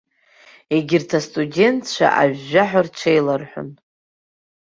Егьырҭ 0.75 1.09
астудентцәа 1.19 2.07
ажәжәаҳәа 2.21 2.81
рҽеиларҳәон. 2.85 3.69